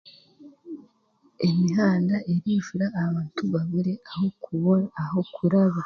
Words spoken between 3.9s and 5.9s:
ah'okubu ah'okuraba